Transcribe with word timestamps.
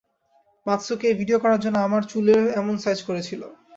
মাতসুকো 0.65 1.05
এই 1.09 1.15
ভিডিও 1.21 1.41
করার 1.43 1.59
জন্য 1.63 1.77
আমার 1.79 2.03
চুলের 2.11 2.43
এমন 2.61 2.75
সাইজ 2.83 2.99
করেছিল। 3.03 3.41